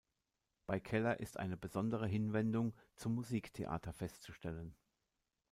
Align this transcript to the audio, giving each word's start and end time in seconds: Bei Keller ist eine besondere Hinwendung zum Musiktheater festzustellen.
Bei 0.65 0.79
Keller 0.79 1.19
ist 1.19 1.37
eine 1.37 1.57
besondere 1.57 2.07
Hinwendung 2.07 2.73
zum 2.95 3.13
Musiktheater 3.13 3.93
festzustellen. 3.93 4.75